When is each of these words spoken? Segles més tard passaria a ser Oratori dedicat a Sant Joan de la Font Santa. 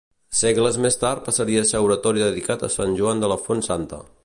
Segles 0.37 0.79
més 0.85 0.95
tard 1.03 1.21
passaria 1.27 1.61
a 1.65 1.69
ser 1.73 1.83
Oratori 1.89 2.25
dedicat 2.25 2.65
a 2.69 2.73
Sant 2.79 2.97
Joan 3.03 3.25
de 3.25 3.33
la 3.35 3.41
Font 3.47 3.65
Santa. 3.71 4.01